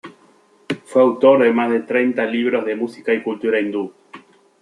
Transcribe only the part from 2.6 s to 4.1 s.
de música y cultura hindú.